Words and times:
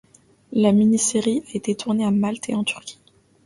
La 0.53 0.71
mini-série 0.71 1.43
a 1.53 1.57
été 1.57 1.75
tournée 1.75 2.05
à 2.05 2.09
Malte 2.09 2.49
et 2.49 2.55
en 2.55 2.63
Turquie. 2.63 2.97